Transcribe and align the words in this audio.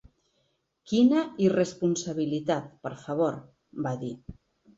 Quina 0.91 1.21
irresponsabilitat, 1.47 2.73
per 2.89 2.93
favor, 3.05 3.39
va 3.89 3.95
dir. 4.07 4.13